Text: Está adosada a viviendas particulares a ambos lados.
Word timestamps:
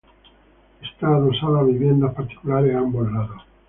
Está 0.81 1.09
adosada 1.09 1.59
a 1.59 1.63
viviendas 1.63 2.15
particulares 2.15 2.73
a 2.75 2.79
ambos 2.79 3.11
lados. 3.11 3.43